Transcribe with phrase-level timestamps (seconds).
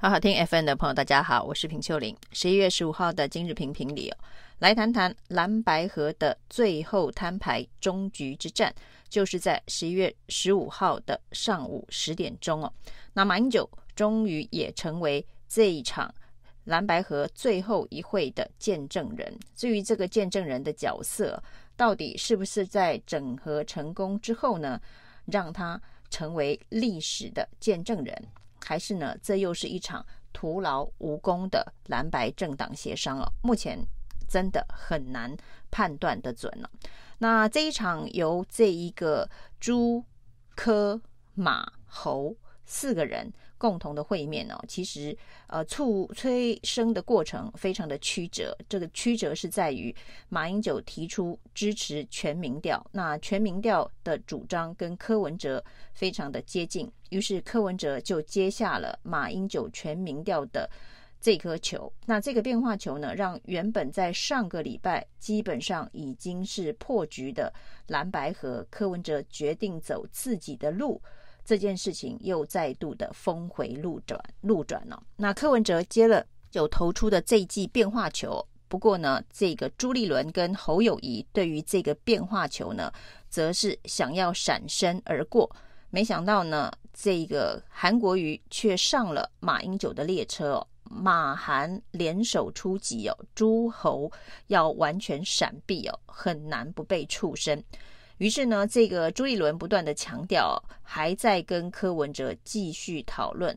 [0.00, 2.16] 好好听 FN 的朋友，大家好，我是平秀玲。
[2.30, 4.16] 十一月十五号的今日评评里哦，
[4.60, 8.72] 来谈谈蓝白河的最后摊牌终局之战，
[9.08, 12.72] 就是在十一月十五号的上午十点钟哦。
[13.12, 16.14] 那马英九终于也成为这一场
[16.62, 19.36] 蓝白河最后一会的见证人。
[19.56, 21.42] 至于这个见证人的角色，
[21.76, 24.80] 到底是不是在整合成功之后呢，
[25.24, 28.28] 让他成为历史的见证人？
[28.68, 29.16] 还是呢？
[29.22, 33.32] 这又是一场徒劳无功的蓝白政党协商了。
[33.42, 33.78] 目前
[34.28, 35.34] 真的很难
[35.70, 36.70] 判断的准了。
[37.16, 39.26] 那这一场由这一个
[39.58, 40.04] 朱、
[40.54, 41.00] 科、
[41.32, 42.36] 马、侯
[42.66, 43.32] 四个人。
[43.58, 45.14] 共同的会面哦，其实
[45.48, 48.56] 呃促催生的过程非常的曲折。
[48.68, 49.94] 这个曲折是在于
[50.28, 60.70] 马英九提出支持全民调，那全民调的主张跟柯文哲非常的接近，于是柯文哲就接下了马英九全民调的
[61.20, 61.92] 这颗球。
[62.06, 67.52] 那这个变化球呢，让原本在上个礼拜基本上已经是破局的
[67.88, 71.02] 蓝白合柯文哲决定走自己的路。
[71.48, 75.02] 这件事情又再度的峰回路转，路转了。
[75.16, 82.92] 那柯文哲接了有投出的这一记变化球，不过呢，这个朱立伦跟侯友宜对于这个变化球呢，
[83.30, 85.50] 则是想要闪身而过。
[85.88, 94.12] 没想到呢，这个韩国瑜却上了马英九的列车哦，马韩联手出击哦，诸侯
[94.48, 97.64] 要完全闪避哦，很难不被触身。
[98.18, 103.56] 于是呢，这个朱立伦不断的强调，还在跟柯文哲继续讨论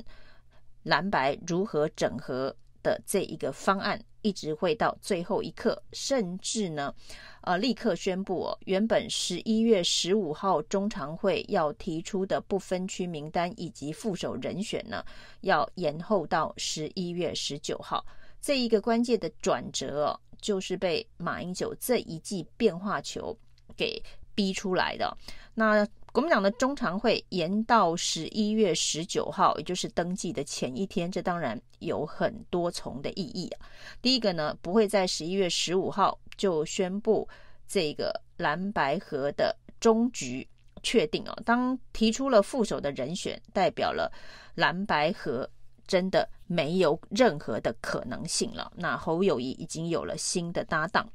[0.84, 6.94] 蓝白如何整合的这一个方案，一直会到最后一刻，甚至呢，
[7.42, 15.04] 呃，立刻宣布哦，原本十一月十五号中常会要提出的不分区名单以及副手人选呢，
[15.42, 18.06] 要延后到十一月十九号。
[18.40, 23.36] 这一个关键的转折哦，就是被马英九这一记变化球
[23.76, 24.02] 给。
[24.42, 25.16] 逼出来的。
[25.54, 33.68] 那国民党的中常会延到十一月十九号，也就是登记的前一天，这当然有很多重的意义啊。
[34.02, 37.30] 第一个呢，不会在十一月十五号就宣布
[37.68, 40.48] 这个蓝白合的终局
[40.82, 41.44] 确定哦。
[41.46, 44.12] 当提出了副手的人选，代表了
[44.56, 45.48] 蓝白合
[45.86, 48.72] 真的没有任何的可能性了。
[48.76, 51.08] 那侯友谊已经有了新的搭档。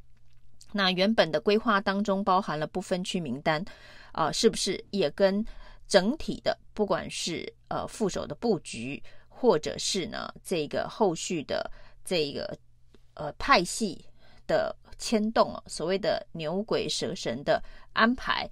[0.73, 3.65] 那原本的规划当中包含了不分区名单，
[4.13, 5.45] 啊、是不是也跟
[5.89, 11.71] 整体的不管是呃副手的布局，或者是呢这个后续的
[12.05, 12.59] 这个
[13.15, 14.05] 呃派系
[14.47, 17.63] 的牵动啊，所谓的牛鬼蛇神的
[17.93, 18.49] 安排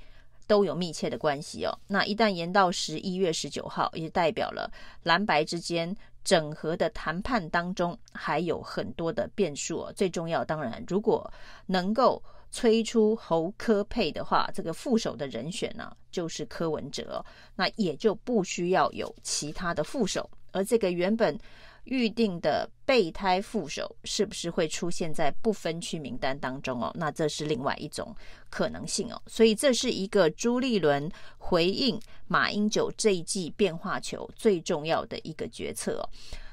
[0.46, 1.78] 都有密切的关系哦。
[1.88, 4.70] 那一旦延到十一月十九号，也代表了
[5.02, 5.94] 蓝白之间。
[6.24, 11.30] 整合的谈判当中还有很多的变数哦，最重要当然，如果
[11.66, 17.24] 能够催出侯科佩的话，这个副手的人选呢，就是柯文哲，
[17.54, 21.38] 那也就不需要有其他的副手，而这个原本。
[21.84, 26.90] 预定的备胎副手是不是会出现在不分区名单当中哦？
[26.94, 28.14] 那这是另外一种
[28.50, 29.20] 可能性哦。
[29.26, 36.08] 所以这是一个朱立伦回应马英九这一季变化球最重要的一个决策哦。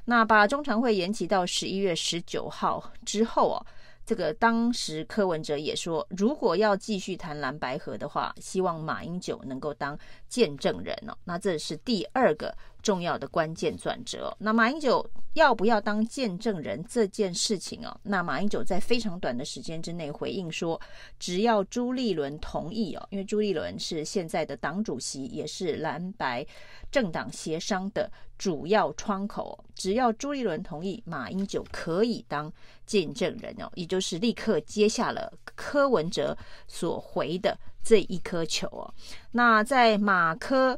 [0.06, 3.66] 那把中常会延期到十一月十九号之后哦。
[4.04, 9.98] 这个当时柯文哲也说，如果要继续谈蓝白合的话，希望马英九能够当
[10.28, 11.16] 见证人哦。
[11.24, 14.36] 那这是第二个重要的关键转折。
[14.40, 20.80] 那马英九要不要当见证人这件事情哦，那马英九在非常短的时间之内回应说，
[21.20, 26.46] 只要朱立伦同意哦，因为朱立伦是现在的党主席，也是蓝白
[26.92, 32.52] 政党协商的主要窗口，只要朱立伦同意，马英九可以当
[32.86, 36.38] 见证人哦，也就是立刻接下了柯文哲
[36.68, 38.94] 所回的这一颗球哦。
[39.32, 40.78] 那在马柯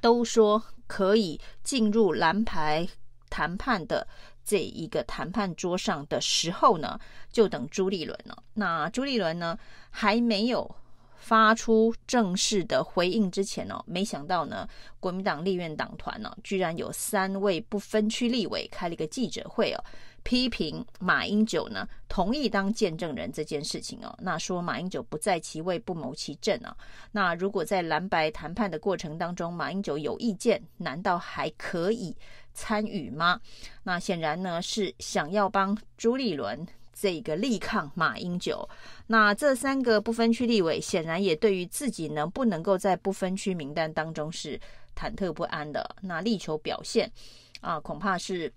[0.00, 2.88] 都说可以进入蓝牌
[3.30, 4.06] 谈判的
[4.44, 6.98] 这一个谈判桌上的时候呢，
[7.30, 8.42] 就等朱立伦了。
[8.54, 9.58] 那朱立伦呢，
[9.90, 10.74] 还没有。
[11.18, 14.68] 发出正式的回应之前呢，没想到呢，
[15.00, 19.84] 国民党立院党团呢，居然有三位不分区立委开了一个记者会哦，
[20.26, 26.76] 批评马英九呢同意当见证人这件事情哦，那说马英九不在其位不谋其政啊，
[27.12, 32.16] 那如果在蓝白谈判的过程当中，马英九有意见，难道还可以
[32.52, 33.40] 参与吗？
[33.84, 36.66] 那显然呢是想要帮朱立伦。
[36.98, 38.66] 这个力抗马英九，
[39.06, 44.58] 那这三个不分区立委显然也对于自己能不能够在不分区名单当中是
[44.98, 47.12] 忐忑不安的，那力求表现
[47.60, 48.50] 啊，恐怕是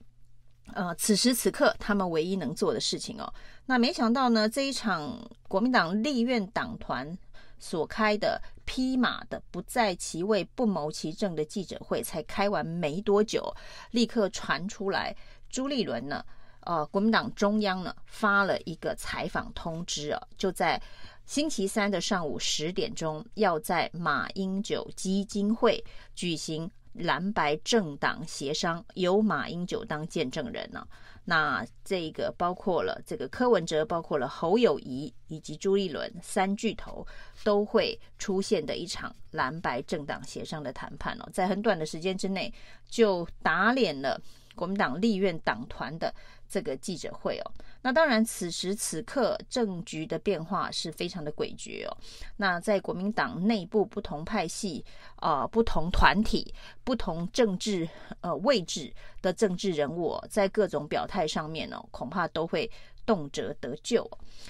[0.74, 3.34] 呃此时此刻他们唯一能做的事情哦。
[3.66, 7.18] 那没想到呢，这一场国民党立院党团
[7.58, 13.54] 所开的披马的不在其位不谋其政的记者会，才开完没多久，
[13.92, 15.16] 立刻传出来
[15.50, 16.24] 朱立伦呢，
[16.62, 20.82] 呃，国民党中央呢发了一个采访通知啊，就在
[21.26, 25.84] 星期三的上午十点钟，要在马英九基金会
[26.16, 30.86] 举行蓝白政党协商，由马英九当见证人呢。
[31.26, 37.06] 那这个包括了这个柯文哲，包括了侯友谊以及朱立伦三巨头
[37.44, 42.52] 都会出现的一场蓝白政党协商的谈判哦，在很短的时间之内
[42.90, 44.20] 就打脸了
[44.60, 46.14] 国民党立院党团的
[46.50, 47.52] 这个记者会哦。
[47.82, 51.98] 那当然，此时此刻政局的变化是非常的诡谲哦。
[52.36, 54.84] 那在国民党内部不同派系
[55.16, 56.54] 啊、呃、不同团体、
[56.84, 57.88] 不同政治
[58.20, 62.70] 呃位置的政治人物、在各种表态上面哦，恐怕都会
[63.06, 64.06] 动辄得咎。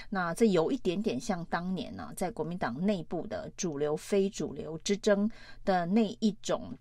[0.08, 5.30] 那这有一点点像当年呢、啊，在国民党内部的主流非主流之争
[5.64, 6.76] 的那一种。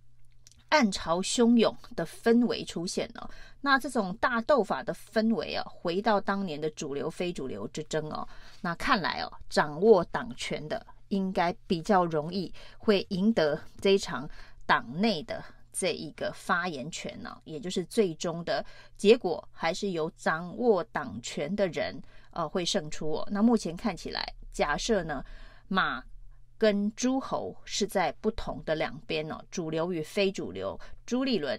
[0.70, 3.30] 暗潮汹涌的氛围出现了，
[3.62, 8.28] 那这种大斗法的氛围啊，回到当年的主流非主流之争哦，
[8.62, 14.30] 那看来哦，掌握党权的应该比较容易会赢得这一场
[14.66, 15.44] 党内的
[15.74, 18.64] 这一个发言权呢，也就是最终的
[18.96, 22.00] 结果还是由掌握党权的人
[22.32, 23.28] 呃会胜出哦。
[23.32, 25.24] 那目前看起来，假设呢
[25.68, 26.04] 马。
[26.60, 30.78] 跟诸侯是在不同的两边哦，主流与非主流。
[31.06, 31.58] 朱立伦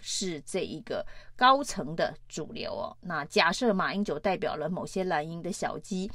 [0.00, 1.04] 是这一个
[1.34, 2.94] 高层的主流哦。
[3.00, 6.08] 那假设马英九代表了某些蓝营的小鸡，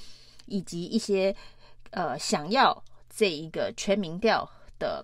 [0.45, 1.36] 以及一些
[1.89, 4.48] 呃想要这一个全民调
[4.78, 5.04] 的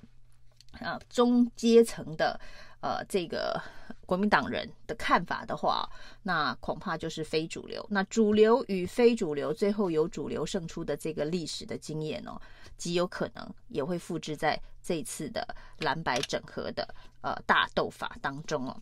[0.79, 2.39] 啊中阶层的
[2.81, 3.59] 呃这个
[4.05, 5.89] 国民党人的看法的话，
[6.23, 7.85] 那恐怕就是非主流。
[7.89, 12.39] 那主流与非主流，最后由主流胜出的这个历史的经验哦。
[12.75, 18.75] 极有可能也会复制在这次的蓝白整合的呃大斗法当中哦。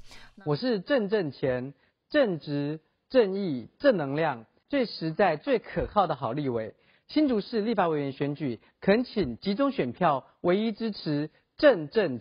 [0.45, 1.73] 我是郑正干，
[2.09, 2.79] 正直、
[3.09, 6.73] 正义、正能量，最实在、最可靠的好立委。
[7.07, 12.19] 新竹市立法委员选举，恳请集中选票，唯一支持郑正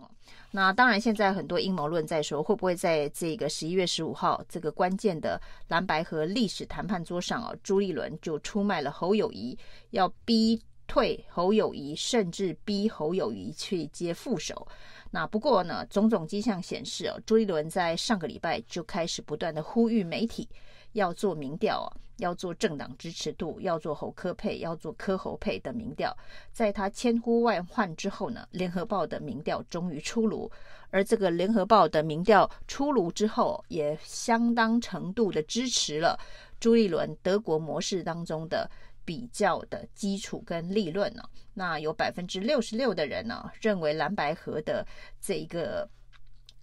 [0.00, 0.10] 干。
[0.50, 9.58] 那当然，现在很多阴谋论在说，会不会在这个十一月十五号这个关键的蓝白和历史谈判桌上哦，朱立伦就出卖了侯友谊，
[9.90, 10.62] 要逼。
[10.88, 14.64] 退侯友谊，甚至逼侯友谊去接副手。
[15.10, 20.48] 那不过呢，种种迹象显示哦，朱立伦在上个礼拜就开始不断的呼吁媒体
[20.96, 26.16] 要做民调啊，要做政党支持度，要做侯科配，要做科侯配的民调。
[26.52, 30.50] 在他千呼万唤之后呢，联合报的民调终于出炉。
[30.90, 36.18] 而这个联合报的民调出炉之后，也相当程度的支持了
[36.58, 38.68] 朱立伦德国模式当中的。
[39.06, 41.22] 比较的基础跟立论呢，
[41.54, 44.84] 那有百分之六十六的人呢认为蓝白合的
[45.20, 45.88] 这一个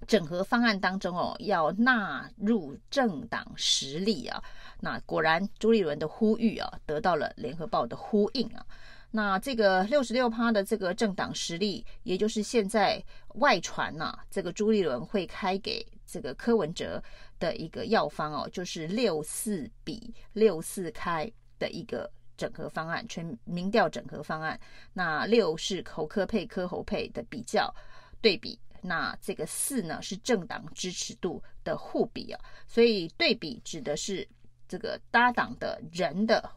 [0.03, 4.43] 整合方案当中哦，要纳入政党实力啊。
[4.79, 8.65] 那果然朱立伦的呼吁啊，得到了联合报的呼应啊。
[9.11, 13.03] 那这个六十六趴的这个政党实力，也就是现在
[13.35, 17.01] 外传呐，这个朱立伦会开给这个柯文哲
[17.39, 22.09] 的一个药方哦，就是六四比六四开的一个。
[22.35, 24.59] 整合方案，全民调整合方案。
[24.91, 27.73] 那六是侯柯配、柯侯配的比较
[28.21, 32.39] 对比，那这个四呢是政党支持度的互比啊。
[32.67, 34.27] 所以对比指的是
[34.67, 36.47] 这个搭档的人的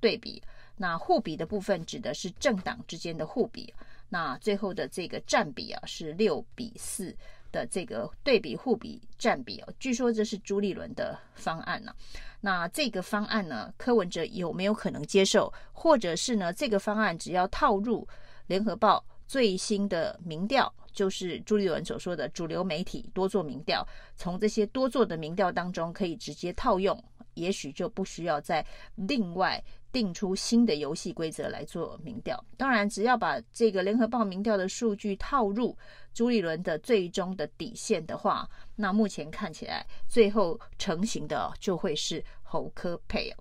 [0.00, 0.42] 对比，
[0.76, 3.72] 那互比的部分指的是政党之间的互比。
[4.08, 7.16] 那最后的这个占比啊是六比四。
[7.54, 11.94] 的这个对比互比占比哦，据说这是朱立伦的方案呢。
[12.40, 15.54] 那这个方案呢，柯文哲有没有可能接受？
[15.72, 18.04] 或者是呢，这个方案只要套入
[18.48, 23.86] 联合报最新的民调，就是朱立伦所说的主流媒体多做民调，
[24.16, 26.98] 从这些多做的民调当中可以直接套用，
[27.34, 29.62] 也许就不需要再另外。
[29.94, 35.78] 定出新的游戏规则来做民调，当然只要把这个联合报民调的数据套入
[36.12, 43.32] 朱立伦的最终的底线的话，那目前看起来最后成型的就会是侯科佩。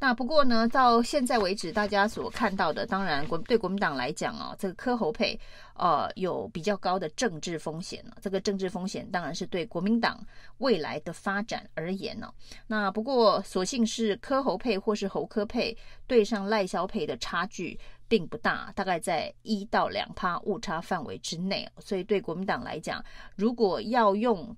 [0.00, 5.38] 那不过呢，到现在为止，大家所看到的，当然国对国民党来讲啊，这个柯侯配
[5.74, 8.12] 呃有比较高的政治风险呢。
[8.20, 10.24] 这个政治风险当然是对国民党
[10.58, 12.32] 未来的发展而言呢。
[12.68, 15.76] 那不过所幸是柯侯配或是侯柯配
[16.06, 17.76] 对上赖萧配的差距
[18.06, 21.68] 并不大，大概在一到两趴误差范围之内。
[21.80, 24.56] 所以对国民党来讲，如果要用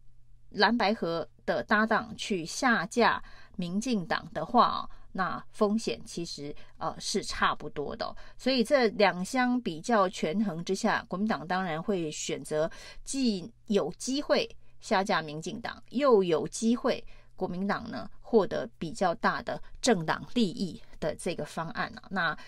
[0.50, 3.22] 蓝白合的搭档去下架
[3.56, 12.70] 民进党的话，那风险其实呃是差不多的，所以这两相比较权衡之下，国民党当然会选择
[13.04, 14.48] 既有机会
[14.80, 17.04] 下架民进党，又有机会
[17.36, 22.02] 国民党呢获得比较大的政党利益的这个方案啊。
[22.10, 22.38] 那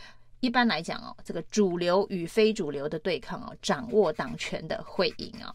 [0.40, 5.54] 一般来讲哦，这个主流与非主流的对抗哦，掌握党权的会赢啊。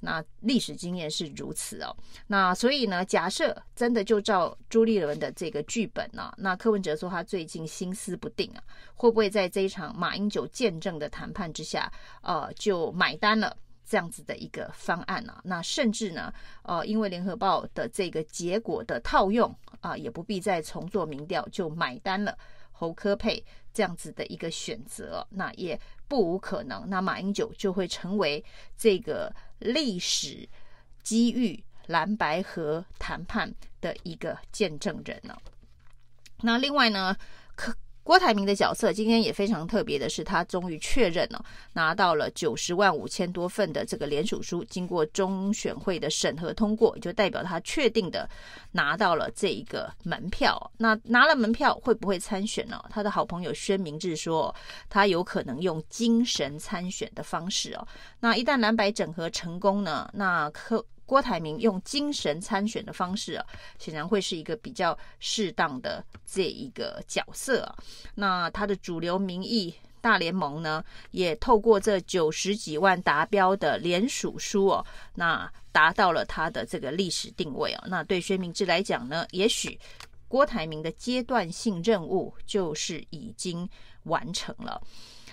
[0.00, 1.94] 那历史经验是如此哦，
[2.26, 8.62] 那所以呢，假设真的就照朱立伦的这个剧本呢、啊，那柯文哲说他最近心思不定啊，
[8.94, 11.92] 会不会在这一场马英九见证的谈判之下，
[12.22, 13.54] 呃，就买单了
[13.84, 15.40] 这样子的一个方案呢、啊？
[15.44, 22.36] 那甚至呢，呃，因为联合报的这个结果的套用啊、也不必再重做民调，就买单了
[22.72, 25.78] 侯科配这样子的一个选择，那也
[26.08, 28.42] 不无可能，那马英九就会成为
[28.78, 29.30] 这个。
[29.60, 30.48] 历史
[31.02, 35.36] 机遇蓝白河谈判的一个见证人呢。
[36.42, 37.16] 那另外呢，
[37.54, 48.28] 可郭台铭的角色今天也非常特别的是，他终于确认了拿到了九十万五千多份的这个联署书，经过中选会的审核通过，就代表他确定的
[48.72, 50.70] 拿到了这一个门票。
[50.78, 52.82] 那拿了门票会不会参选呢？
[52.90, 54.52] 他的好朋友宣明志说，
[54.88, 57.86] 他有可能用精神参选的方式哦。
[58.18, 60.84] 那一旦蓝白整合成功呢，那柯。
[61.10, 63.44] 郭台铭用精神参选的方式啊，
[63.80, 67.74] 显然会是一个比较适当的这一个角色啊。
[68.14, 74.86] 那他的主流民意大联盟呢，也透过这九十几万达标的联署书哦，
[75.16, 77.84] 那达到了他的这个历史定位啊。
[77.88, 79.76] 那对薛明志来讲呢，也许
[80.28, 83.68] 郭台铭的阶段性任务就是已经
[84.04, 84.80] 完成了。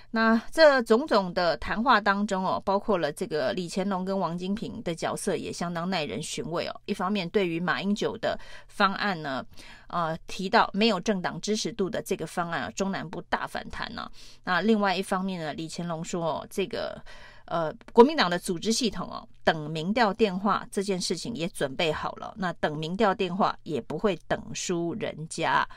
[0.09, 6.81] 那这种种的谈话当中哦，包括了这个李乾龙跟王金平的角色也相当耐人寻味哦。
[6.85, 9.45] 一方面，对于马英九的方案呢，
[9.87, 14.09] 呃，提到没有政党支持度的这个方案啊，中南部大反弹呢。
[14.43, 16.99] 那另外一方面呢，李乾龙说哦，这个
[17.45, 25.67] 呃，国民党的组织系统哦，等民调电话这件事情也准备好了，那等民调电话也不会等输人家。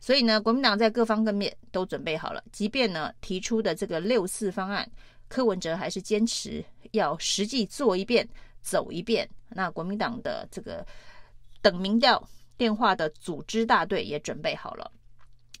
[0.00, 2.42] 所以呢，国民党在各方各面都准备好了。
[2.52, 4.90] 即便呢提出的这个六四方案，
[5.28, 8.28] 柯文哲还是坚持要实际做一遍、
[8.60, 9.28] 走一遍。
[9.48, 10.84] 那国民党的这个
[11.60, 12.22] 等民调
[12.56, 14.90] 电话的组织大队也准备好了。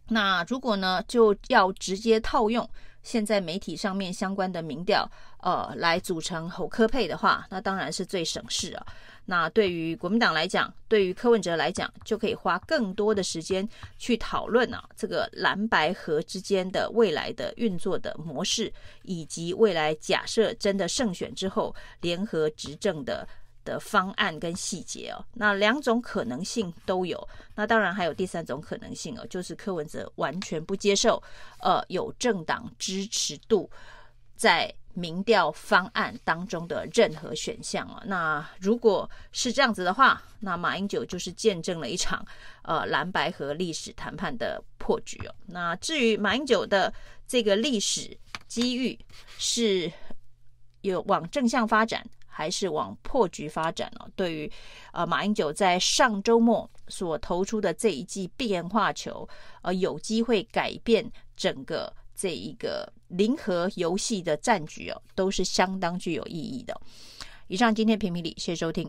[0.08, 2.68] 那如果呢就要直接套用
[3.02, 8.86] 现在媒体上面相关的民调，呃，来组成侯柯配的话，那当然是最省事啊。
[9.24, 23.26] 那对于国民党来讲，对于柯文哲来讲，就可以花更多的时间去讨论啊，这个蓝白合之间的未来的运作的模式，以及未来假设真的胜选之后联合执政的
[23.64, 25.24] 的方案跟细节哦。
[25.32, 27.28] 那两种可能性都有。
[27.54, 31.22] 那当然还有第三种可能性哦，就是柯文哲完全不接受，
[31.60, 33.70] 呃，有政党支持度
[34.34, 34.74] 在。
[34.94, 42.24] 民调方案当中的任何选项啊，那如果是这样子的话，那马英九就是见证了一场
[42.62, 45.34] 呃蓝白和历史谈判的破局哦。
[45.46, 46.92] 那至于马英九的
[47.26, 48.98] 这个历史机遇
[49.38, 49.90] 是
[50.82, 54.06] 有往正向发展，还是往破局发展呢？
[54.14, 54.52] 对于
[54.92, 59.26] 呃马英九在上周末所投出的这一记变化球，
[59.62, 61.90] 呃有机会改变整个。
[62.22, 66.80] 这一个零和游戏的战局哦，都是相当具有意义的。
[67.48, 68.88] 以上今天评评理，谢谢收听。